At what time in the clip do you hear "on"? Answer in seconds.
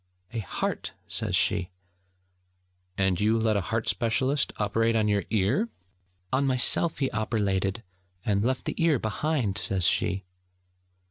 4.95-5.07, 6.33-6.43